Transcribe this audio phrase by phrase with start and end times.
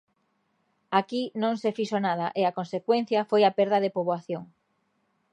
[0.99, 4.43] Aquí non se fixo nada e a consecuencia foi a perda de poboación.